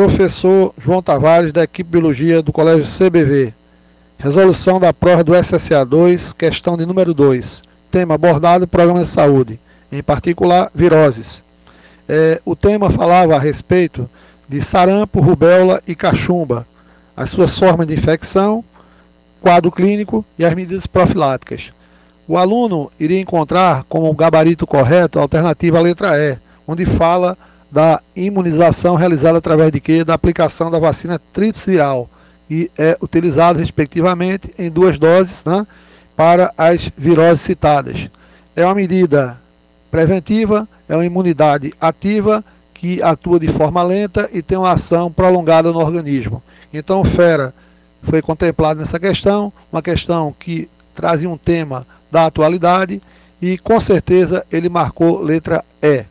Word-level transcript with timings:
Professor 0.00 0.72
João 0.78 1.02
Tavares, 1.02 1.52
da 1.52 1.62
equipe 1.62 1.90
Biologia 1.90 2.40
do 2.40 2.54
Colégio 2.54 2.86
CBV. 2.86 3.52
Resolução 4.16 4.80
da 4.80 4.94
prova 4.94 5.22
do 5.22 5.34
SSA 5.34 5.84
2, 5.84 6.32
questão 6.32 6.74
de 6.74 6.86
número 6.86 7.12
2. 7.12 7.62
Tema 7.90 8.14
abordado 8.14 8.66
Programa 8.66 9.02
de 9.02 9.08
Saúde, 9.10 9.60
em 9.92 10.02
particular 10.02 10.70
viroses. 10.74 11.44
É, 12.08 12.40
o 12.46 12.56
tema 12.56 12.88
falava 12.88 13.36
a 13.36 13.38
respeito 13.38 14.08
de 14.48 14.64
sarampo, 14.64 15.20
rubéola 15.20 15.82
e 15.86 15.94
cachumba, 15.94 16.66
as 17.14 17.30
suas 17.30 17.58
formas 17.58 17.86
de 17.86 17.92
infecção, 17.92 18.64
quadro 19.38 19.70
clínico 19.70 20.24
e 20.38 20.46
as 20.46 20.54
medidas 20.54 20.86
profiláticas. 20.86 21.72
O 22.26 22.38
aluno 22.38 22.90
iria 22.98 23.20
encontrar 23.20 23.84
como 23.86 24.14
gabarito 24.14 24.66
correto 24.66 25.18
a 25.18 25.22
alternativa 25.22 25.76
à 25.76 25.82
letra 25.82 26.18
E, 26.18 26.38
onde 26.66 26.86
fala 26.86 27.36
da 27.70 28.00
imunização 28.16 28.94
realizada 28.94 29.38
através 29.38 29.70
de 29.70 29.80
quê? 29.80 30.04
Da 30.04 30.14
aplicação 30.14 30.70
da 30.70 30.78
vacina 30.78 31.20
tripsiral 31.32 32.08
e 32.50 32.70
é 32.76 32.96
utilizado 33.00 33.58
respectivamente 33.58 34.52
em 34.58 34.68
duas 34.68 34.98
doses 34.98 35.44
né, 35.44 35.66
para 36.16 36.52
as 36.58 36.90
viroses 36.98 37.40
citadas. 37.42 38.08
É 38.56 38.64
uma 38.64 38.74
medida 38.74 39.40
preventiva, 39.90 40.68
é 40.88 40.96
uma 40.96 41.06
imunidade 41.06 41.72
ativa 41.80 42.44
que 42.74 43.02
atua 43.02 43.38
de 43.38 43.48
forma 43.48 43.82
lenta 43.82 44.28
e 44.32 44.42
tem 44.42 44.58
uma 44.58 44.72
ação 44.72 45.12
prolongada 45.12 45.70
no 45.70 45.78
organismo. 45.78 46.42
Então, 46.72 47.04
fera 47.04 47.54
foi 48.02 48.22
contemplado 48.22 48.80
nessa 48.80 48.98
questão, 48.98 49.52
uma 49.70 49.82
questão 49.82 50.34
que 50.38 50.68
trazia 50.94 51.28
um 51.28 51.36
tema 51.36 51.86
da 52.10 52.26
atualidade 52.26 53.00
e 53.40 53.58
com 53.58 53.80
certeza 53.80 54.44
ele 54.50 54.68
marcou 54.68 55.20
letra 55.20 55.64
E. 55.82 56.04